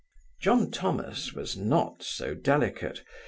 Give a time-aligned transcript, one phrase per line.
[0.41, 3.03] John Thomas was not so delicate.